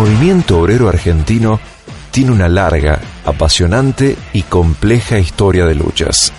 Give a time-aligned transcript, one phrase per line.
[0.00, 1.60] Movimiento obrero argentino
[2.10, 6.32] tiene una larga, apasionante y compleja historia de luchas.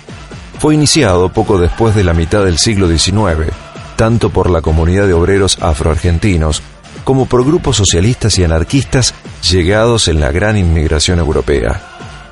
[0.58, 3.52] Fue iniciado poco después de la mitad del siglo XIX,
[3.94, 6.60] tanto por la comunidad de obreros afroargentinos
[7.04, 9.14] como por grupos socialistas y anarquistas
[9.48, 11.80] llegados en la gran inmigración europea.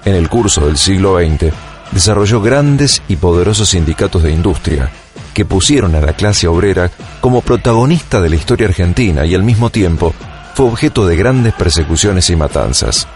[0.04, 1.54] En el curso del siglo XX,
[1.92, 4.90] desarrolló grandes y poderosos sindicatos de industria,
[5.32, 6.90] que pusieron a la clase obrera
[7.20, 10.12] como protagonista de la historia argentina y al mismo tiempo
[10.54, 13.06] fue objeto de grandes persecuciones y matanzas.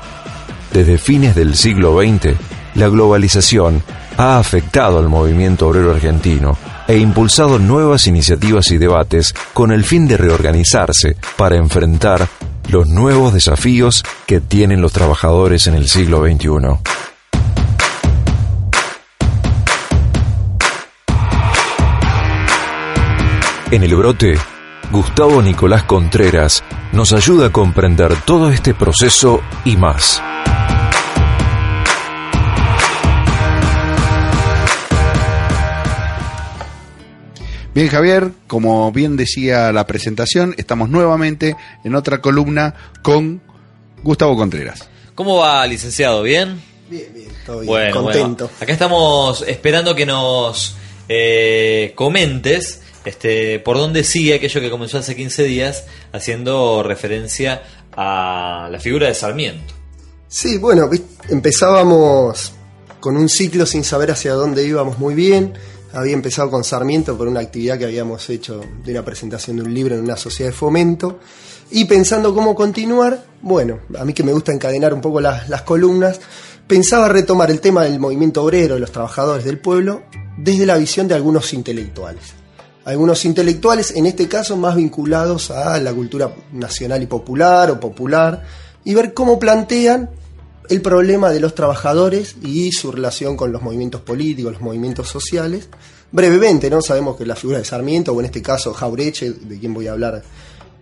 [0.72, 2.36] Desde fines del siglo XX,
[2.74, 3.82] la globalización
[4.16, 10.06] ha afectado al movimiento obrero argentino e impulsado nuevas iniciativas y debates con el fin
[10.06, 12.28] de reorganizarse para enfrentar
[12.68, 16.78] los nuevos desafíos que tienen los trabajadores en el siglo XXI.
[23.70, 24.38] En el brote,
[24.94, 30.22] Gustavo Nicolás Contreras nos ayuda a comprender todo este proceso y más.
[37.74, 43.42] Bien, Javier, como bien decía la presentación, estamos nuevamente en otra columna con
[44.00, 44.88] Gustavo Contreras.
[45.16, 46.22] ¿Cómo va, licenciado?
[46.22, 46.62] ¿Bien?
[46.88, 47.66] Bien, bien, todo bien.
[47.66, 48.44] Bueno, contento.
[48.44, 48.58] bueno.
[48.60, 50.76] Acá estamos esperando que nos
[51.08, 57.62] eh, comentes este, por dónde sigue aquello que comenzó hace 15 días, haciendo referencia
[57.96, 59.74] a la figura de Sarmiento.
[60.28, 60.90] Sí, bueno,
[61.28, 62.52] empezábamos
[63.00, 65.52] con un ciclo sin saber hacia dónde íbamos muy bien.
[65.92, 69.72] Había empezado con Sarmiento por una actividad que habíamos hecho de una presentación de un
[69.72, 71.20] libro en una sociedad de fomento.
[71.70, 75.62] Y pensando cómo continuar, bueno, a mí que me gusta encadenar un poco las, las
[75.62, 76.20] columnas,
[76.66, 80.02] pensaba retomar el tema del movimiento obrero, de los trabajadores del pueblo,
[80.36, 82.43] desde la visión de algunos intelectuales.
[82.84, 88.42] Algunos intelectuales, en este caso, más vinculados a la cultura nacional y popular o popular,
[88.84, 90.10] y ver cómo plantean
[90.68, 95.68] el problema de los trabajadores y su relación con los movimientos políticos, los movimientos sociales.
[96.12, 96.80] Brevemente, ¿no?
[96.80, 99.92] Sabemos que la figura de Sarmiento, o en este caso Jaureche, de quien voy a
[99.92, 100.22] hablar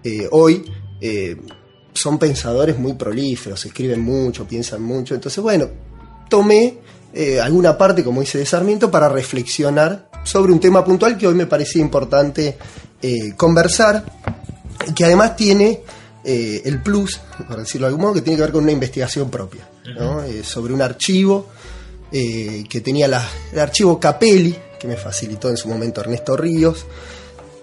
[0.04, 0.64] eh, hoy,
[1.00, 1.36] eh,
[1.94, 5.14] son pensadores muy prolíferos, escriben mucho, piensan mucho.
[5.14, 5.68] Entonces, bueno,
[6.28, 6.78] tomé
[7.12, 11.34] eh, alguna parte, como dice de Sarmiento, para reflexionar sobre un tema puntual que hoy
[11.34, 12.56] me parecía importante
[13.00, 14.04] eh, conversar
[14.88, 15.80] y que además tiene
[16.24, 19.28] eh, el plus, por decirlo de algún modo, que tiene que ver con una investigación
[19.30, 19.68] propia,
[19.98, 20.22] ¿no?
[20.22, 21.48] Eh, sobre un archivo
[22.10, 26.84] que tenía la- el archivo Capelli, que me facilitó en su momento Ernesto Ríos,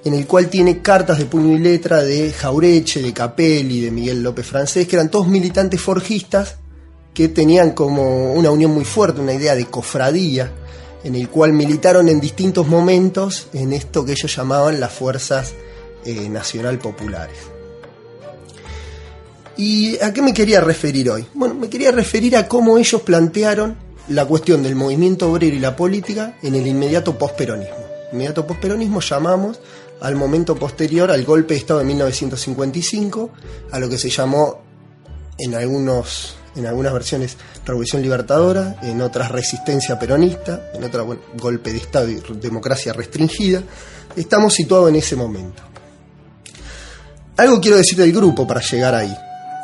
[0.04, 4.24] en el cual tiene cartas de puño y letra de Jaureche, de Capelli, de Miguel
[4.24, 6.56] López Francés, que eran todos militantes forjistas
[7.14, 10.52] que tenían como una unión muy fuerte, una idea de cofradía,
[11.04, 15.54] en el cual militaron en distintos momentos en esto que ellos llamaban las fuerzas
[16.06, 17.38] eh, nacional populares.
[19.58, 21.26] ¿Y a qué me quería referir hoy?
[21.34, 23.76] Bueno, me quería referir a cómo ellos plantearon
[24.08, 27.76] la cuestión del movimiento obrero y la política en el inmediato posperonismo.
[28.12, 29.60] Inmediato posperonismo llamamos
[30.02, 33.30] al momento posterior al golpe de Estado de 1955,
[33.72, 34.62] a lo que se llamó
[35.38, 41.72] en algunos en algunas versiones Revolución Libertadora, en otras Resistencia Peronista, en otras bueno, golpe
[41.72, 43.64] de Estado y democracia restringida.
[44.16, 45.64] Estamos situados en ese momento.
[47.38, 49.16] Algo quiero decir del grupo para llegar ahí.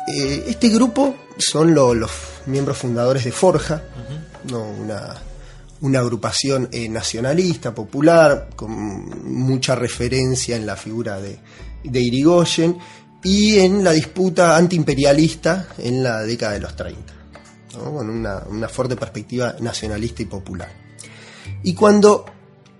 [0.08, 2.10] Eh, este grupo son lo- los
[2.46, 3.82] miembros fundadores de Forja,
[4.50, 4.62] ¿no?
[4.64, 5.14] una,
[5.82, 8.70] una agrupación eh, nacionalista, popular, con
[9.30, 11.38] mucha referencia en la figura de,
[11.84, 12.78] de Irigoyen
[13.26, 17.12] y en la disputa antiimperialista en la década de los 30,
[17.74, 17.92] ¿no?
[17.92, 20.68] con una, fuerte perspectiva nacionalista y popular.
[21.64, 22.24] Y cuando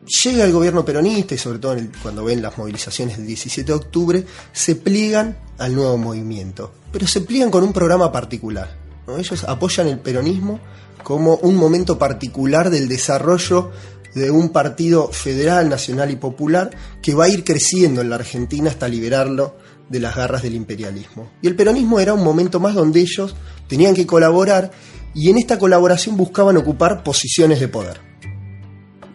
[0.05, 4.25] llega el gobierno peronista y sobre todo cuando ven las movilizaciones del 17 de octubre,
[4.53, 8.73] se pliegan al nuevo movimiento, pero se pliegan con un programa particular.
[9.19, 10.61] Ellos apoyan el peronismo
[11.03, 13.73] como un momento particular del desarrollo
[14.17, 16.71] de un partido federal, nacional y popular
[17.03, 19.59] que va a ir creciendo en la Argentina hasta liberarlo
[19.91, 21.33] de las garras del imperialismo.
[21.43, 23.37] Y el peronismo era un momento más donde ellos
[23.69, 24.71] tenían que colaborar
[25.15, 28.01] y en esta colaboración buscaban ocupar posiciones de poder.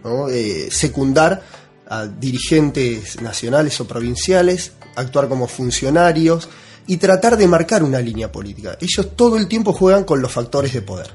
[0.03, 0.30] ¿no?
[0.30, 1.42] Eh, secundar
[1.89, 6.47] a dirigentes nacionales o provinciales, actuar como funcionarios
[6.86, 8.77] y tratar de marcar una línea política.
[8.80, 11.09] Ellos todo el tiempo juegan con los factores de poder.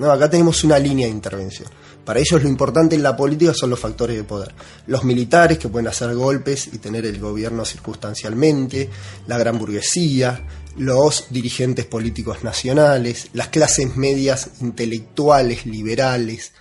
[0.00, 0.10] ¿no?
[0.10, 1.68] Acá tenemos una línea de intervención.
[2.04, 4.54] Para ellos lo importante en la política son los factores de poder.
[4.86, 8.88] Los militares que pueden hacer golpes y tener el gobierno circunstancialmente,
[9.26, 16.52] la gran burguesía, los dirigentes políticos nacionales, las clases medias intelectuales, liberales,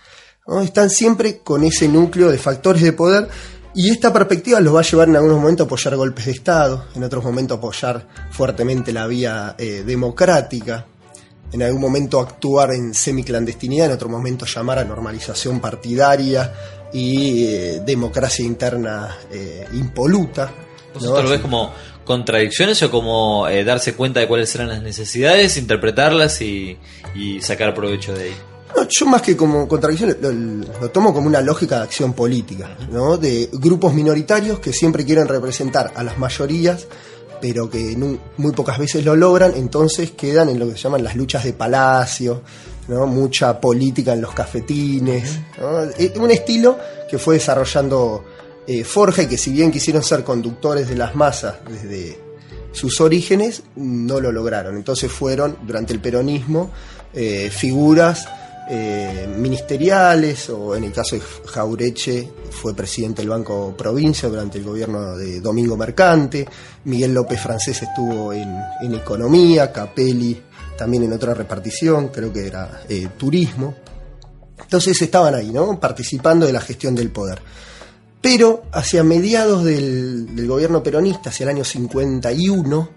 [0.63, 3.29] están siempre con ese núcleo de factores de poder
[3.75, 6.85] Y esta perspectiva los va a llevar en algunos momentos a apoyar golpes de Estado,
[6.95, 10.87] en otros momentos a apoyar fuertemente la vía eh, democrática,
[11.51, 16.53] en algún momento actuar en semiclandestinidad, en otro momento llamar a normalización partidaria
[16.93, 20.51] y eh, democracia interna eh, impoluta.
[20.93, 21.71] ¿Vos esto lo ves como
[22.03, 26.77] contradicciones o como eh, darse cuenta de cuáles eran las necesidades, interpretarlas y,
[27.15, 28.35] y sacar provecho de ahí?
[28.75, 32.77] No, yo más que como contradicción lo, lo, tomo como una lógica de acción política,
[32.91, 33.17] ¿no?
[33.17, 36.87] de grupos minoritarios que siempre quieren representar a las mayorías,
[37.41, 37.97] pero que
[38.37, 41.53] muy pocas veces lo logran, entonces quedan en lo que se llaman las luchas de
[41.53, 42.41] palacio,
[42.87, 43.07] ¿no?
[43.07, 45.39] mucha política en los cafetines.
[45.97, 46.77] Es un estilo
[47.09, 48.23] que fue desarrollando
[48.67, 52.19] eh, Forja y que si bien quisieron ser conductores de las masas desde
[52.71, 54.75] sus orígenes, no lo lograron.
[54.77, 56.71] Entonces fueron, durante el peronismo,
[57.13, 58.27] eh, figuras
[58.71, 64.63] eh, ministeriales, o en el caso de Jaureche fue presidente del Banco Provincia durante el
[64.63, 66.47] gobierno de Domingo Mercante,
[66.83, 68.47] Miguel López Francés estuvo en,
[68.93, 70.39] Economía, Capelli
[70.77, 73.73] también en otra repartición, creo que era eh, Turismo.
[74.61, 75.79] Entonces estaban ahí, ¿no?
[75.79, 77.41] Participando de la gestión del poder.
[78.21, 82.89] Pero hacia mediados del, del gobierno peronista, hacia el año 51,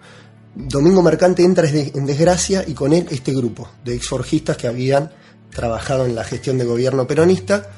[0.54, 5.10] Domingo Mercante entra en desgracia y con él este grupo de exforjistas que habían
[5.54, 7.70] trabajado en la gestión de gobierno peronista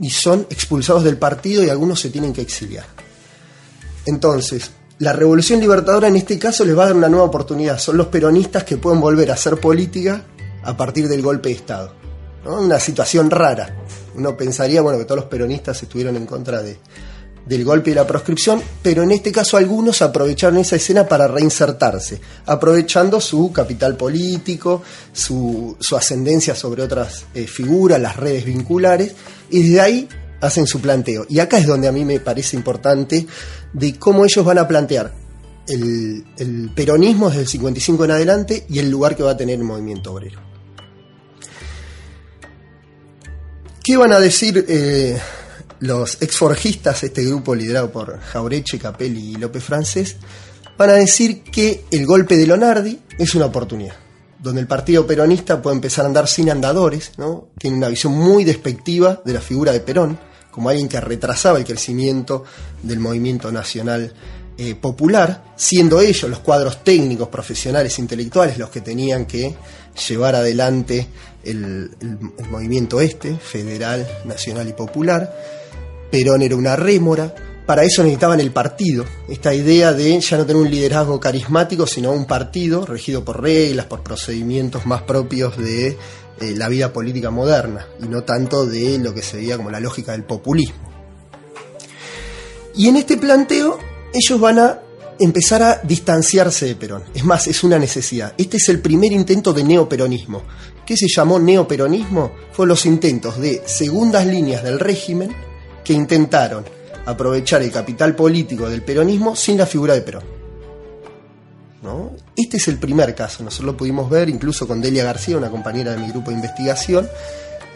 [0.00, 2.84] y son expulsados del partido y algunos se tienen que exiliar.
[4.06, 7.78] Entonces, la Revolución Libertadora en este caso les va a dar una nueva oportunidad.
[7.78, 10.22] Son los peronistas que pueden volver a hacer política
[10.62, 11.94] a partir del golpe de Estado.
[12.44, 12.60] ¿no?
[12.60, 13.84] Una situación rara.
[14.14, 16.78] Uno pensaría bueno, que todos los peronistas estuvieron en contra de,
[17.46, 22.20] del golpe y la proscripción, pero en este caso algunos aprovecharon esa escena para reinsertarse,
[22.46, 24.82] aprovechando su capital político,
[25.12, 29.14] su, ascendencia sobre otras eh, figuras, las redes vinculares,
[29.50, 30.08] y desde ahí
[30.40, 31.26] hacen su planteo.
[31.28, 33.26] Y acá es donde a mí me parece importante
[33.72, 35.12] de cómo ellos van a plantear
[35.68, 39.58] el, el peronismo desde el 55 en adelante y el lugar que va a tener
[39.58, 40.40] el movimiento obrero.
[43.84, 45.18] ¿Qué van a decir eh,
[45.84, 50.16] los exforjistas, este grupo liderado por Jaureche, Capelli y López Francés,
[50.78, 53.94] van a decir que el golpe de Lonardi es una oportunidad,
[54.38, 57.48] donde el partido peronista puede empezar a andar sin andadores, ¿no?
[57.58, 60.18] tiene una visión muy despectiva de la figura de Perón,
[60.50, 62.44] como alguien que retrasaba el crecimiento
[62.82, 64.14] del movimiento nacional
[64.56, 69.54] eh, popular, siendo ellos los cuadros técnicos, profesionales, intelectuales los que tenían que
[70.08, 71.08] llevar adelante
[71.42, 75.63] el, el, el movimiento este, federal, nacional y popular.
[76.14, 77.34] Perón era una rémora,
[77.66, 82.12] para eso necesitaban el partido, esta idea de ya no tener un liderazgo carismático, sino
[82.12, 85.96] un partido regido por reglas, por procedimientos más propios de eh,
[86.56, 90.12] la vida política moderna, y no tanto de lo que se veía como la lógica
[90.12, 90.88] del populismo.
[92.76, 93.80] Y en este planteo
[94.12, 94.82] ellos van a
[95.18, 97.02] empezar a distanciarse de Perón.
[97.12, 98.34] Es más, es una necesidad.
[98.38, 100.44] Este es el primer intento de neoperonismo.
[100.86, 102.30] ¿Qué se llamó neoperonismo?
[102.52, 105.34] Fueron los intentos de segundas líneas del régimen
[105.84, 106.64] que intentaron
[107.06, 110.24] aprovechar el capital político del peronismo sin la figura de Perón.
[111.82, 112.12] ¿No?
[112.34, 115.92] Este es el primer caso, nosotros lo pudimos ver incluso con Delia García, una compañera
[115.92, 117.06] de mi grupo de investigación,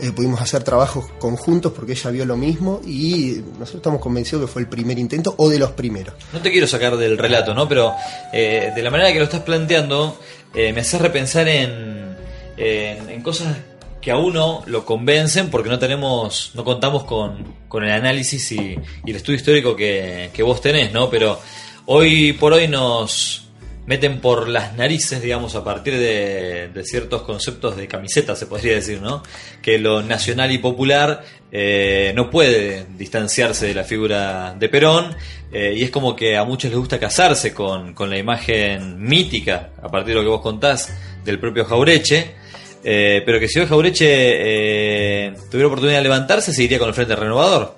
[0.01, 4.53] eh, pudimos hacer trabajos conjuntos porque ella vio lo mismo y nosotros estamos convencidos que
[4.53, 6.15] fue el primer intento o de los primeros.
[6.33, 7.69] No te quiero sacar del relato, ¿no?
[7.69, 7.95] Pero
[8.33, 10.19] eh, de la manera que lo estás planteando,
[10.55, 12.17] eh, me hace repensar en,
[12.57, 13.57] en, en cosas
[14.01, 18.79] que a uno lo convencen porque no tenemos, no contamos con, con el análisis y,
[19.07, 21.11] el estudio histórico que, que vos tenés, ¿no?
[21.11, 21.41] Pero
[21.87, 23.45] hoy por hoy nos
[23.87, 28.75] meten por las narices, digamos, a partir de, de ciertos conceptos de camiseta, se podría
[28.75, 29.23] decir, ¿no?
[29.63, 35.17] Que lo nacional y popular eh, no puede distanciarse de la figura de Perón
[35.51, 39.71] eh, y es como que a muchos les gusta casarse con, con la imagen mítica,
[39.83, 40.93] a partir de lo que vos contás,
[41.25, 42.35] del propio Jaureche.
[42.83, 47.17] Eh, pero que si hoy Jaureche eh, tuviera oportunidad de levantarse, seguiría con el Frente
[47.17, 47.77] Renovador.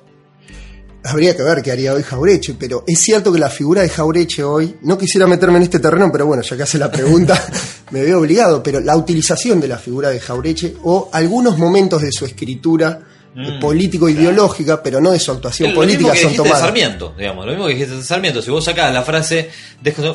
[1.02, 4.45] Habría que ver qué haría hoy Jaureche, pero es cierto que la figura de Jaureche
[4.45, 7.42] hoy, no quisiera meterme en este terreno, pero bueno, ya que hace la pregunta,
[7.90, 12.12] me veo obligado, pero la utilización de la figura de Jaureche o algunos momentos de
[12.12, 13.00] su escritura
[13.35, 14.83] mm, político-ideológica, claro.
[14.83, 16.59] pero no de su actuación lo política, mismo que son tomadas.
[16.59, 18.43] De Sarmiento, digamos, lo mismo que dijiste de Sarmiento.
[18.43, 19.51] Si vos sacás la frase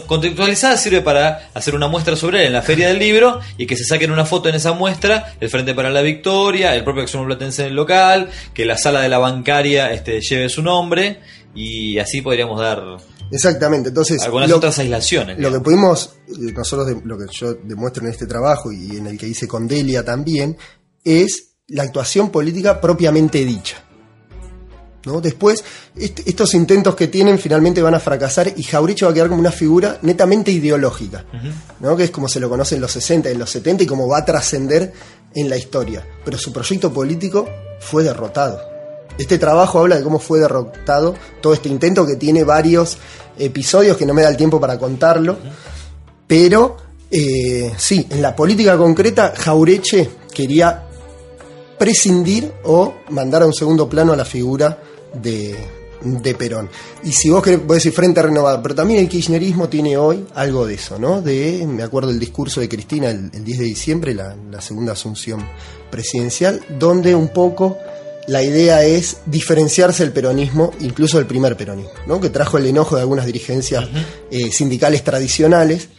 [0.07, 3.77] contextualizada, sirve para hacer una muestra sobre él en la feria del libro y que
[3.77, 7.25] se saquen una foto en esa muestra, el Frente para la Victoria, el propio Acción
[7.25, 11.19] Platense en el local, que la sala de la bancaria este, lleve su nombre
[11.53, 12.97] y así podríamos dar
[13.31, 15.37] Exactamente, entonces algunas lo, otras aislaciones.
[15.37, 15.57] Lo digamos.
[15.57, 16.15] que pudimos,
[16.53, 19.67] nosotros de, lo que yo demuestro en este trabajo y en el que hice con
[19.67, 20.57] Delia también,
[21.03, 23.77] es la actuación política propiamente dicha.
[25.05, 25.21] ¿no?
[25.21, 25.63] Después,
[25.95, 29.39] est- estos intentos que tienen finalmente van a fracasar y Jaureche va a quedar como
[29.39, 31.25] una figura netamente ideológica,
[31.79, 31.95] ¿no?
[31.95, 34.07] que es como se lo conoce en los 60 y en los 70 y como
[34.07, 34.93] va a trascender
[35.35, 36.05] en la historia.
[36.23, 37.47] Pero su proyecto político
[37.79, 38.59] fue derrotado.
[39.17, 42.97] Este trabajo habla de cómo fue derrotado todo este intento que tiene varios
[43.37, 45.37] episodios que no me da el tiempo para contarlo.
[46.27, 46.77] Pero
[47.11, 50.84] eh, sí, en la política concreta, Jaureche quería
[51.77, 54.77] prescindir o mandar a un segundo plano a la figura
[55.13, 55.55] de,
[56.01, 56.69] de Perón.
[57.03, 60.65] Y si vos querés, vos decir frente renovado, pero también el kirchnerismo tiene hoy algo
[60.65, 61.21] de eso, ¿no?
[61.21, 64.93] De, me acuerdo el discurso de Cristina el, el 10 de diciembre, la, la segunda
[64.93, 65.45] asunción
[65.89, 67.77] presidencial, donde un poco
[68.27, 72.19] la idea es diferenciarse del peronismo, incluso del primer peronismo, ¿no?
[72.19, 73.87] que trajo el enojo de algunas dirigencias
[74.31, 75.89] eh, sindicales tradicionales,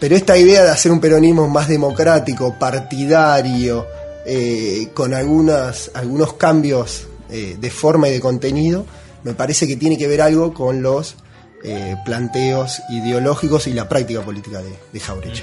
[0.00, 3.86] pero esta idea de hacer un peronismo más democrático, partidario,
[4.26, 8.86] eh, con algunas, algunos cambios eh, de forma y de contenido,
[9.24, 11.16] me parece que tiene que ver algo con los
[11.64, 15.00] eh, planteos ideológicos y la práctica política de, de.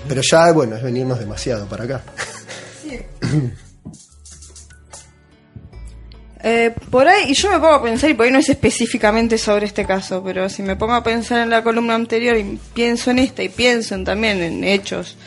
[0.08, 2.04] Pero ya, bueno, es venirnos demasiado para acá.
[6.42, 9.38] Eh, por ahí, y yo me pongo a pensar, y por ahí no es específicamente
[9.38, 13.12] sobre este caso, pero si me pongo a pensar en la columna anterior y pienso
[13.12, 15.18] en esta y pienso en, también en hechos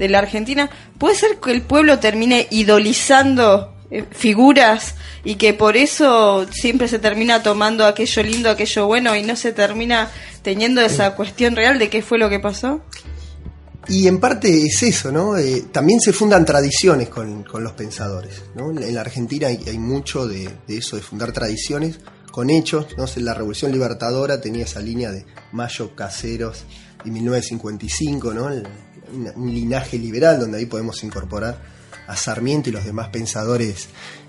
[0.00, 5.76] de la Argentina, ¿puede ser que el pueblo termine idolizando eh, figuras y que por
[5.76, 10.10] eso siempre se termina tomando aquello lindo, aquello bueno y no se termina
[10.42, 12.80] teniendo esa cuestión real de qué fue lo que pasó?
[13.88, 15.36] Y en parte es eso, ¿no?
[15.36, 18.70] Eh, también se fundan tradiciones con, con los pensadores, ¿no?
[18.70, 21.98] En la Argentina hay, hay mucho de, de eso, de fundar tradiciones
[22.30, 23.04] con hechos, ¿no?
[23.16, 26.64] La Revolución Libertadora tenía esa línea de Mayo Caseros
[27.04, 28.48] y 1955, ¿no?
[28.50, 28.66] El-
[29.36, 31.60] un linaje liberal donde ahí podemos incorporar
[32.06, 33.88] a Sarmiento y los demás pensadores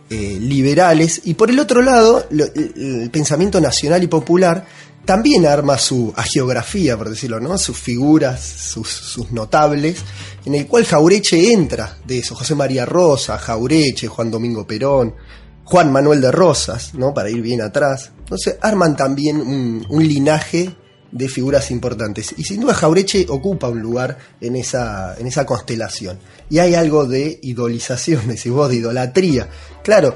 [0.10, 1.22] eh, liberales.
[1.24, 4.66] Y por el otro lado, el, pensamiento nacional y popular
[5.06, 7.58] también arma su geografía, por decirlo, ¿no?
[7.58, 10.00] Sus figuras, sus, notables,
[10.46, 12.36] en el cual Jaureche entra de eso.
[12.36, 15.16] José María Rosa, Jaureche, Juan Domingo Perón,
[15.64, 17.14] Juan Manuel de Rosas, ¿no?
[17.14, 18.12] Para ir bien atrás.
[18.20, 20.76] Entonces arman también un linaje
[21.12, 22.34] de figuras importantes.
[22.38, 26.20] Y sin duda Jaureche ocupa un lugar en esa, en esa constelación.
[26.50, 29.50] Y hay algo de idolización, decís vos, de idolatría.
[29.84, 30.16] Claro,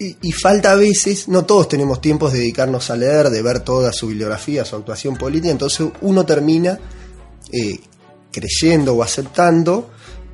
[0.00, 3.92] y, falta a veces, no todos tenemos tiempos de dedicarnos a leer, de ver toda
[3.92, 6.78] su bibliografía, su actuación política, entonces uno termina
[7.50, 7.80] eh,
[8.30, 9.90] creyendo o aceptando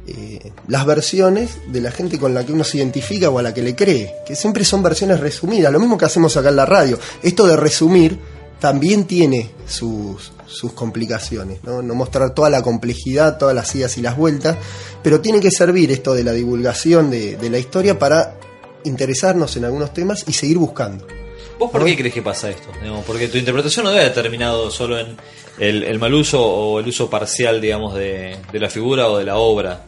[0.07, 3.55] eh, las versiones de la gente con la que uno se identifica o a la
[3.55, 6.67] que le cree, que siempre son versiones resumidas, lo mismo que hacemos acá en la
[6.67, 6.99] radio.
[7.23, 8.19] Esto de resumir
[8.65, 11.83] también tiene sus, sus complicaciones, ¿no?
[11.83, 14.57] no mostrar toda la complejidad, todas las idas y las vueltas,
[15.03, 18.39] pero tiene que servir esto de la divulgación de, de la historia para
[18.85, 21.07] interesarnos en algunos temas y seguir buscando.
[21.59, 22.69] ¿Vos por qué crees que pasa esto?
[22.81, 25.15] Digamos, porque tu interpretación no debe haber terminado solo en
[25.59, 29.25] el, el mal uso o el uso parcial, digamos, de, de la figura o de
[29.25, 29.85] la obra.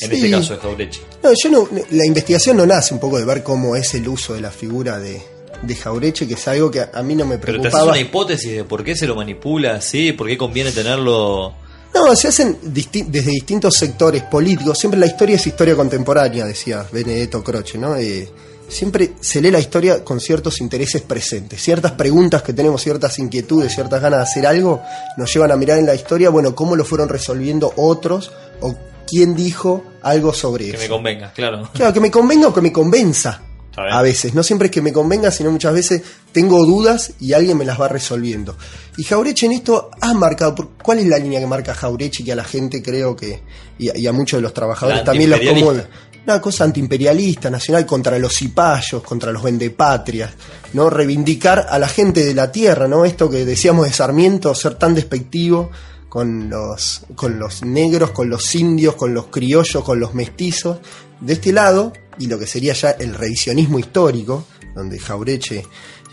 [0.00, 0.14] En Sí.
[0.14, 1.00] este caso de Jaureche.
[1.24, 4.34] No, yo no, la investigación no nace un poco de ver cómo es el uso
[4.34, 5.20] de la figura de,
[5.62, 7.90] de Jaureche, que es algo que a, mí no me Pero te haces preocupaba.
[7.92, 11.52] una hipótesis de por qué se lo manipula así, por qué conviene tenerlo.
[11.94, 14.78] No, se hacen disti- desde distintos sectores políticos.
[14.78, 17.96] Siempre la historia es historia contemporánea, decía Benedetto Croce, ¿no?
[17.96, 18.28] Eh,
[18.68, 21.60] siempre se lee la historia con ciertos intereses presentes.
[21.60, 24.80] Ciertas preguntas que tenemos, ciertas inquietudes, ciertas ganas de hacer algo,
[25.16, 28.76] nos llevan a mirar en la historia, bueno, cómo lo fueron resolviendo otros o
[29.08, 30.82] quién dijo algo sobre Que eso.
[30.82, 31.68] me convenga, claro.
[31.74, 33.42] Claro, que me convenga o que me convenza.
[33.76, 37.56] A veces, no siempre es que me convenga, sino muchas veces tengo dudas y alguien
[37.56, 38.56] me las va resolviendo.
[38.96, 42.32] Y Jaureche en esto ha marcado, ¿cuál es la línea que marca Jaureche y que
[42.32, 43.42] a la gente creo que,
[43.78, 45.86] y a, y a muchos de los trabajadores también los conmueve?
[46.26, 50.30] Una cosa antiimperialista, nacional, contra los cipayos, contra los vendepatrias,
[50.74, 50.90] ¿no?
[50.90, 53.04] Reivindicar a la gente de la tierra, ¿no?
[53.04, 55.70] Esto que decíamos de Sarmiento, ser tan despectivo
[56.10, 60.78] con los, con los negros, con los indios, con los criollos, con los mestizos.
[61.20, 65.64] De este lado, y lo que sería ya el revisionismo histórico, donde Jaureche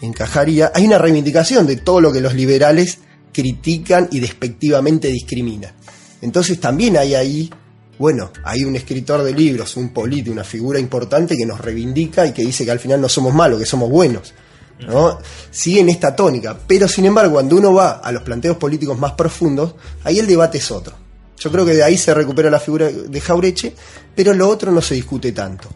[0.02, 3.00] encajaría, hay una reivindicación de todo lo que los liberales
[3.32, 5.72] critican y despectivamente discriminan.
[6.22, 7.50] Entonces también hay ahí,
[8.00, 12.34] bueno, hay un escritor de libros, un político, una figura importante que nos reivindica y
[12.34, 14.34] que dice que al final no somos malos, que somos buenos.
[14.80, 15.20] ¿no?
[15.52, 19.76] Siguen esta tónica, pero sin embargo, cuando uno va a los planteos políticos más profundos,
[20.04, 21.07] ahí el debate es otro.
[21.40, 23.74] Yo creo que de ahí se recupera la figura de Jaureche,
[24.16, 25.70] pero lo otro no se discute tanto.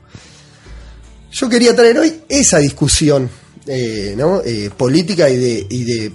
[1.32, 3.30] Yo quería traer hoy esa discusión
[3.68, 4.16] eh.
[4.46, 6.12] Eh, política y de, y de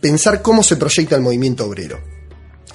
[0.00, 2.00] pensar cómo se proyecta el movimiento obrero.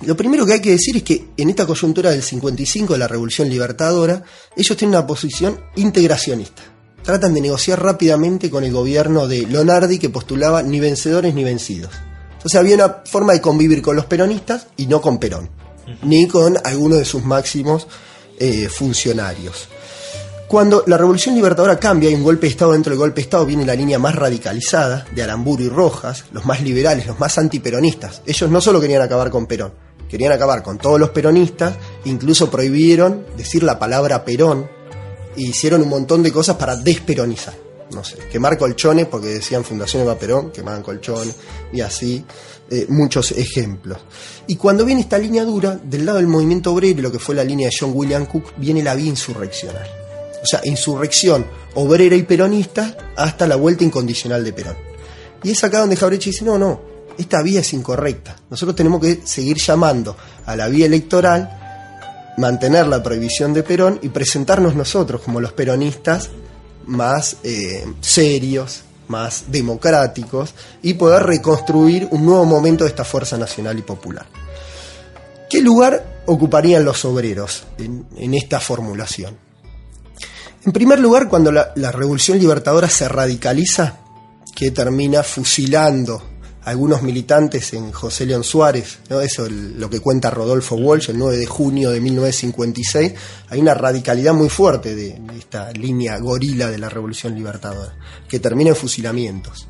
[0.03, 3.07] Lo primero que hay que decir es que en esta coyuntura del 55 de la
[3.07, 4.23] Revolución Libertadora,
[4.55, 6.63] ellos tienen una posición integracionista.
[7.03, 11.91] tratan de negociar rápidamente con el gobierno de Lonardi que postulaba ni vencedores ni vencidos.
[12.33, 15.49] Entonces había una forma de convivir con los peronistas y no con Perón,
[16.03, 17.87] ni con alguno de sus máximos
[18.39, 19.67] eh, funcionarios.
[20.49, 23.45] Cuando la Revolución Libertadora cambia y un golpe de Estado dentro del golpe de Estado
[23.45, 28.23] viene la línea más radicalizada de Aramburu y Rojas, los más liberales, los más antiperonistas.
[28.25, 29.73] Ellos no solo querían acabar con Perón,
[30.09, 34.67] querían acabar con todos los peronistas, incluso prohibieron decir la palabra Perón
[35.37, 37.53] e hicieron un montón de cosas para desperonizar.
[37.91, 41.35] No sé, quemar colchones porque decían Fundación Eva Perón, quemaban colchones
[41.71, 42.25] y así,
[42.71, 43.97] eh, muchos ejemplos.
[44.47, 47.43] Y cuando viene esta línea dura, del lado del movimiento obrero lo que fue la
[47.43, 49.87] línea de John William Cook, viene la vía insurreccional.
[50.41, 51.45] O sea, insurrección
[51.75, 54.75] obrera y peronista hasta la vuelta incondicional de Perón.
[55.43, 56.81] Y es acá donde Jaureche dice, no, no,
[57.17, 58.35] esta vía es incorrecta.
[58.49, 64.09] Nosotros tenemos que seguir llamando a la vía electoral, mantener la prohibición de Perón y
[64.09, 66.29] presentarnos nosotros como los peronistas
[66.85, 73.77] más eh, serios, más democráticos y poder reconstruir un nuevo momento de esta fuerza nacional
[73.77, 74.25] y popular.
[75.49, 79.37] ¿Qué lugar ocuparían los obreros en, esta formulación?
[80.65, 83.99] En primer lugar, cuando la revolución libertadora se radicaliza,
[84.59, 86.21] que termina fusilando
[86.69, 91.37] algunos militantes en José León Suárez, eso es lo que cuenta Rodolfo Walsh el 9
[91.37, 93.13] de junio de 1956,
[93.49, 97.95] hay una radicalidad muy fuerte de, esta línea gorila de la Revolución Libertadora,
[98.27, 99.67] que termina en fusilamientos.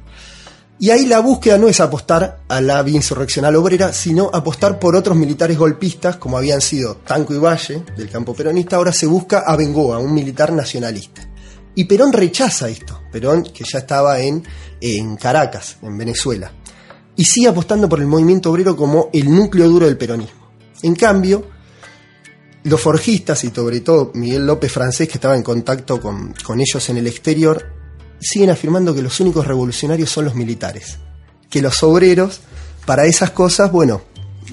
[0.77, 5.15] Y ahí la búsqueda no es apostar a la insurreccional obrera, sino apostar por otros
[5.15, 9.55] militares golpistas, como habían sido Tanco y Valle, del campo peronista, ahora se busca a
[9.55, 11.21] Bengoa, un militar nacionalista.
[11.75, 14.43] Y Perón rechaza esto, Perón que ya estaba en,
[14.81, 16.51] en Caracas, en Venezuela
[17.19, 20.53] y sigue apostando por el movimiento obrero como el núcleo duro del peronismo.
[20.83, 21.45] En cambio,
[22.63, 26.87] los forjistas y sobre todo Miguel López Francés, que estaba en contacto con, con, ellos
[26.87, 27.73] en el exterior,
[28.21, 30.97] siguen afirmando que los únicos revolucionarios son los militares,
[31.49, 32.39] que los obreros
[32.85, 34.01] para esas cosas, bueno,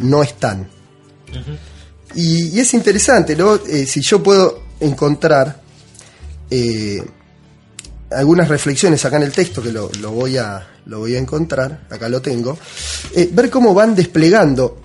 [0.00, 0.62] no están.
[0.62, 1.58] Uh -huh.
[2.16, 3.54] y, y, es interesante, ¿no?
[3.54, 5.62] Eh, si yo puedo encontrar
[6.50, 7.00] eh,
[8.10, 11.86] algunas reflexiones acá en el texto que lo, lo, voy, a, lo voy a encontrar,
[11.90, 12.56] acá lo tengo,
[13.14, 14.78] eh, ver cómo van desplegando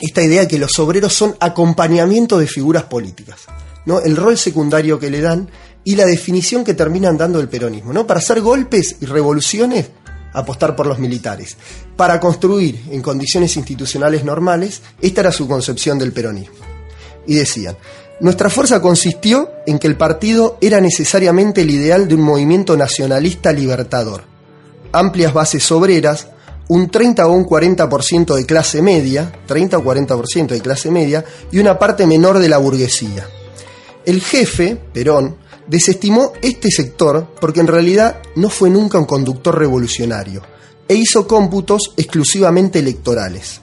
[0.00, 3.40] esta idea de que los obreros son acompañamiento de figuras políticas,
[3.86, 4.00] ¿no?
[4.00, 5.48] el rol secundario que le dan
[5.84, 7.92] y la definición que terminan dando del peronismo.
[7.92, 8.06] ¿no?
[8.06, 9.90] Para hacer golpes y revoluciones,
[10.32, 11.56] apostar por los militares.
[11.96, 16.56] Para construir en condiciones institucionales normales, esta era su concepción del peronismo.
[17.26, 17.76] Y decían,
[18.20, 23.52] nuestra fuerza consistió en que el partido era necesariamente el ideal de un movimiento nacionalista
[23.52, 24.37] libertador.
[24.92, 26.28] Amplias bases obreras,
[26.68, 31.58] un 30 o un 40% de clase media, 30 o 40% de clase media, y
[31.58, 33.26] una parte menor de la burguesía.
[34.04, 40.42] El jefe, Perón, desestimó este sector porque en realidad no fue nunca un conductor revolucionario
[40.88, 43.60] e hizo cómputos exclusivamente electorales.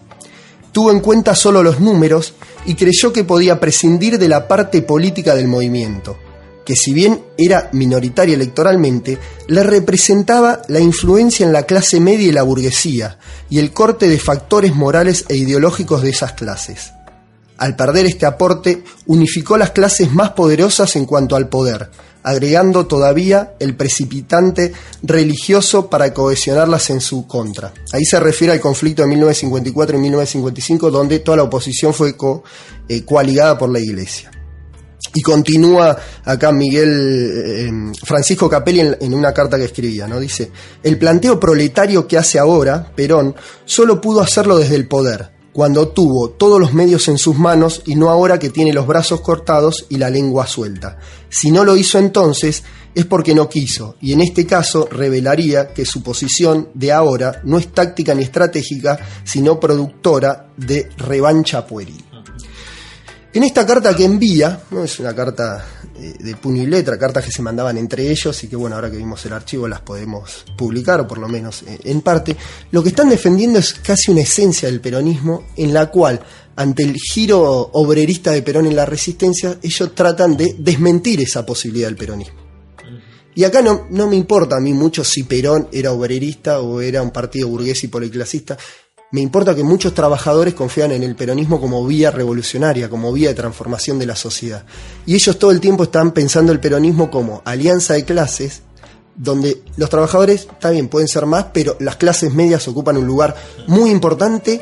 [0.71, 2.33] Tuvo en cuenta solo los números
[2.65, 6.17] y creyó que podía prescindir de la parte política del movimiento,
[6.65, 12.31] que si bien era minoritaria electoralmente, le representaba la influencia en la clase media y
[12.31, 16.91] la burguesía y el corte de factores morales e ideológicos de esas clases.
[17.57, 21.89] Al perder este aporte, unificó las clases más poderosas en cuanto al poder,
[22.23, 24.73] agregando todavía el precipitante
[25.03, 27.71] religioso para cohesionarlas en su contra.
[27.93, 32.15] Ahí se refiere al conflicto de 1954 y 1955, donde toda la oposición fue
[32.89, 34.31] eh, coaligada por la Iglesia.
[35.17, 37.71] Y continúa acá Miguel eh,
[38.03, 40.19] Francisco Capelli en, en, una carta que escribía, ¿no?
[40.19, 40.51] Dice,
[40.83, 46.31] el planteo proletario que hace ahora Perón solo pudo hacerlo desde el poder, cuando tuvo
[46.31, 49.95] todos los medios en sus manos y no ahora que tiene los brazos cortados y
[49.95, 50.97] la lengua suelta.
[51.29, 55.85] Si no lo hizo entonces es porque no quiso, y en este caso revelaría que
[55.85, 62.03] su posición de ahora no es táctica ni estratégica, sino productora de revancha pueril.
[63.35, 67.31] En esta carta que envía, no es una carta de puño y letra, cartas que
[67.33, 71.01] se mandaban entre ellos y que bueno, ahora que vimos el archivo las podemos publicar
[71.01, 72.37] o por lo menos en parte,
[72.71, 76.21] lo que están defendiendo es casi una esencia del peronismo en la cual
[76.55, 77.41] ante el giro
[77.73, 82.39] obrerista de Perón en la resistencia, ellos tratan de desmentir esa posibilidad del peronismo.
[83.35, 87.01] Y acá no, no me importa a mí mucho si Perón era obrerista o era
[87.01, 88.57] un partido burgués y policlasista,
[89.15, 93.33] me importa que muchos trabajadores confían en el peronismo como vía revolucionaria, como vía de
[93.33, 94.65] transformación de la sociedad.
[95.05, 98.63] Y ellos todo el tiempo están pensando el peronismo como alianza de clases,
[99.15, 103.37] donde los trabajadores, está bien, pueden ser más, pero las clases medias ocupan un lugar
[103.67, 104.59] muy importante,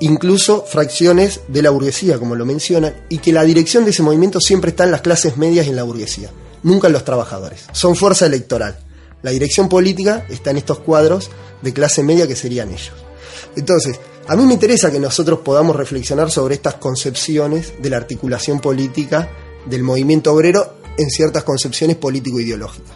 [0.00, 4.38] incluso fracciones de la burguesía, como lo mencionan, y que la dirección de ese movimiento
[4.38, 6.28] siempre está en las clases medias y en la burguesía.
[6.62, 7.64] nunca en los trabajadores.
[7.72, 8.78] Son fuerza electoral.
[9.22, 11.30] La dirección política está en estos cuadros
[11.62, 13.03] de clase media que serían ellos.
[13.56, 18.60] Entonces, a mí me interesa que nosotros podamos reflexionar sobre estas concepciones de la articulación
[18.60, 19.30] política
[19.66, 22.92] del movimiento obrero en ciertas concepciones político-ideológicas.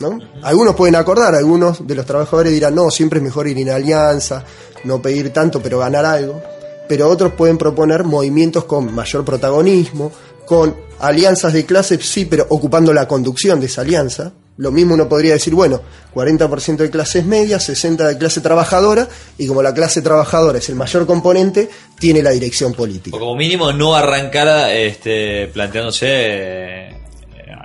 [0.00, 0.18] ¿no?
[0.42, 4.44] Algunos pueden acordar, algunos de los trabajadores dirán, no, siempre es mejor ir en alianza,
[4.84, 6.40] no pedir tanto, pero ganar algo.
[6.88, 10.12] Pero otros pueden proponer movimientos con mayor protagonismo,
[10.46, 14.32] con alianzas de clase, sí, pero ocupando la conducción de esa alianza.
[14.58, 15.80] Lo mismo uno podría decir, bueno,
[16.14, 20.74] 40% de clases medias, 60% de clase trabajadora, y como la clase trabajadora es el
[20.74, 23.16] mayor componente, tiene la dirección política.
[23.16, 27.02] O como mínimo no arrancar este, planteándose eh,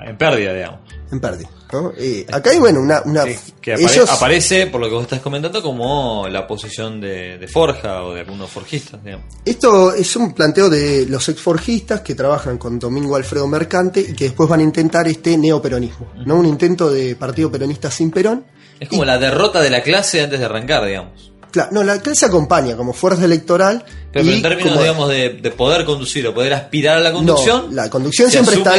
[0.06, 0.80] en pérdida, digamos.
[1.12, 1.50] En pérdida.
[1.74, 1.92] ¿No?
[1.98, 3.02] Eh, acá hay, bueno, una...
[3.06, 7.02] una Sí, que apare- ellos- aparece, por lo que vos estás comentando, como la posición
[7.02, 9.26] de, de Forja o de algunos forjistas, digamos.
[9.44, 14.26] Esto es un planteo de los exforjistas que trabajan con Domingo Alfredo Mercante y que
[14.26, 16.36] después van a intentar este neoperonismo, ¿no?
[16.36, 18.46] Un intento de partido peronista sin Perón.
[18.80, 21.33] Es como la derrota de la clase antes de arrancar, digamos.
[21.54, 23.86] Claro, no, la clase acompaña como fuerza electoral.
[24.12, 27.10] Pero, y en términos, como- digamos, de, de poder conducir o poder aspirar a la
[27.12, 27.76] No, conducción.
[27.76, 28.76] la conducción siempre está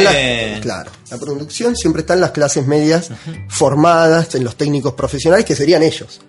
[0.53, 3.09] en claro, la conducción siempre está en las clases medias
[3.49, 6.21] formadas, en los técnicos profesionales que serían ellos,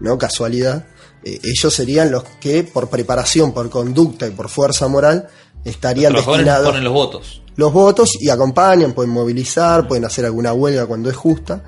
[0.00, 0.86] no casualidad.
[1.24, 5.28] Eh, ellos serían los que por preparación, por conducta y por fuerza moral
[5.64, 7.42] Los estarían trabajadores destinados ponen los votos.
[7.54, 11.62] los votos y acompañan, pueden movilizar, pueden hacer alguna huelga cuando es justa,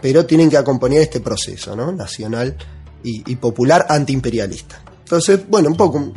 [0.00, 1.90] pero tienen que acompañar este proceso ¿no?
[1.92, 2.56] nacional
[3.04, 4.82] y, y popular antiimperialista.
[5.04, 6.12] Entonces, bueno, un poco,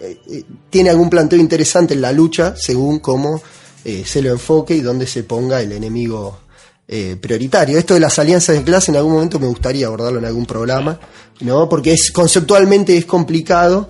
[0.00, 3.40] eh, eh, tiene algún planteo interesante en la lucha según cómo
[3.84, 6.38] eh, se lo enfoque y dónde se ponga el enemigo
[6.86, 7.78] eh, prioritario.
[7.78, 11.00] Esto de las alianzas de clase en algún momento me gustaría abordarlo en algún programa,
[11.40, 11.68] ¿no?
[11.70, 13.88] porque es conceptualmente es complicado,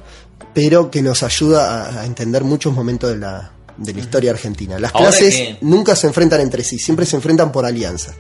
[0.53, 4.79] pero que nos ayuda a, a entender muchos momentos de la, de la historia argentina.
[4.79, 8.15] Las Ahora clases que- nunca se enfrentan entre sí, siempre se enfrentan por alianzas.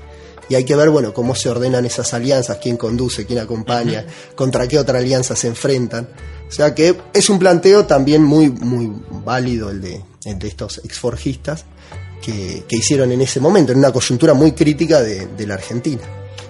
[0.48, 4.04] Y hay que ver, bueno, cómo se ordenan esas alianzas, quién conduce, quién acompaña,
[4.34, 6.08] contra qué otra alianza se enfrentan.
[6.48, 8.90] O sea que es un planteo también muy, muy
[9.24, 11.64] válido el de, el de estos exforjistas
[12.22, 16.02] que, que hicieron en ese momento, en una coyuntura muy crítica de, de la Argentina.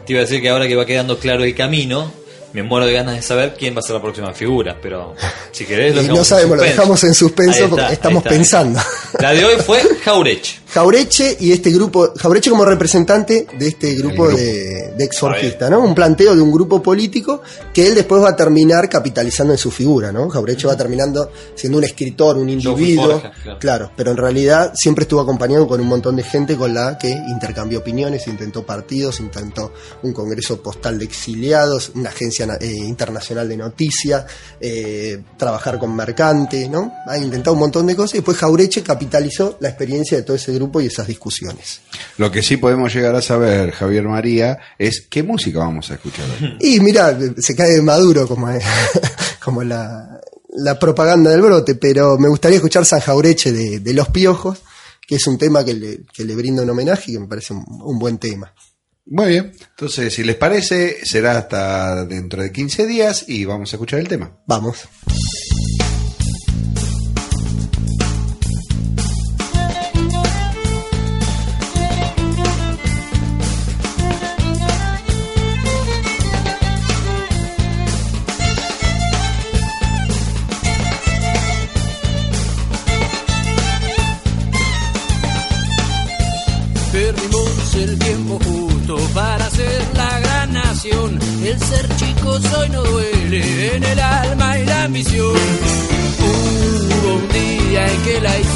[0.06, 2.12] Te iba a decir que ahora que va quedando claro el camino,
[2.54, 5.14] me muero de ganas de saber quién va a ser la próxima figura, pero
[5.50, 8.24] si querés lo Y dejamos no sabemos, en lo dejamos en suspenso está, porque estamos
[8.24, 8.80] está, pensando.
[9.18, 10.60] La de hoy fue Jaureche.
[10.74, 14.36] Jaureche y este grupo, Jaureche como representante de este grupo, grupo.
[14.36, 15.78] de, de exforjistas, ¿no?
[15.78, 19.70] Un planteo de un grupo político que él después va a terminar capitalizando en su
[19.70, 20.28] figura, ¿no?
[20.28, 23.58] Jaureche va terminando siendo un escritor, un individuo, Forja, claro.
[23.60, 27.08] claro, pero en realidad siempre estuvo acompañado con un montón de gente con la que
[27.08, 33.56] intercambió opiniones, intentó partidos, intentó un congreso postal de exiliados, una agencia eh, internacional de
[33.56, 34.24] noticias,
[34.60, 36.92] eh, trabajar con mercante, ¿no?
[37.06, 40.52] Ha intentado un montón de cosas y después Jaureche capitalizó la experiencia de todo ese
[40.52, 41.80] grupo y esas discusiones.
[42.18, 46.24] Lo que sí podemos llegar a saber, Javier María, es qué música vamos a escuchar
[46.30, 46.56] hoy.
[46.60, 48.48] Y mira, se cae de maduro como,
[49.44, 50.20] como la,
[50.56, 54.62] la propaganda del brote, pero me gustaría escuchar San Jaureche de, de Los Piojos,
[55.06, 57.52] que es un tema que le, que le brinda un homenaje y que me parece
[57.52, 58.52] un, un buen tema.
[59.06, 63.76] Muy bien, entonces si les parece, será hasta dentro de 15 días y vamos a
[63.76, 64.38] escuchar el tema.
[64.46, 64.88] Vamos.
[98.20, 98.53] Día en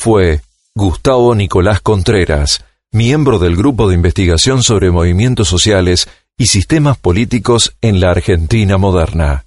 [0.00, 0.40] fue
[0.74, 6.08] Gustavo Nicolás Contreras, miembro del Grupo de Investigación sobre Movimientos Sociales
[6.38, 9.44] y Sistemas Políticos en la Argentina Moderna.